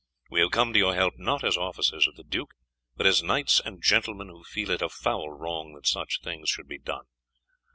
We 0.31 0.39
have 0.41 0.49
come 0.49 0.73
to 0.73 0.79
your 0.79 0.95
help 0.95 1.19
not 1.19 1.43
as 1.43 1.55
officers 1.57 2.07
of 2.07 2.15
the 2.15 2.23
duke, 2.23 2.55
but 2.95 3.05
as 3.05 3.21
knights 3.21 3.59
and 3.63 3.83
gentlemen 3.83 4.29
who 4.29 4.43
feel 4.43 4.71
it 4.71 4.81
a 4.81 4.89
foul 4.89 5.29
wrong 5.29 5.73
that 5.75 5.85
such 5.85 6.21
things 6.23 6.49
should 6.49 6.67
be 6.67 6.79
done. 6.79 7.05